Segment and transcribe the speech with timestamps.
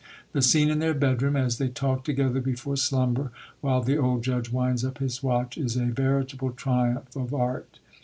[0.31, 4.49] The scene in their bedroom, as they talk together before slumber, while the old Judge
[4.51, 7.77] winds up his watch, is a veritable triumph of Art.